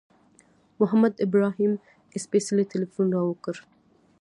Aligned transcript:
محمد 0.79 1.13
ابراهیم 1.25 1.73
سپېڅلي 2.23 2.65
تیلفون 2.71 3.07
را 3.15 3.21
وکړ. 3.25 3.55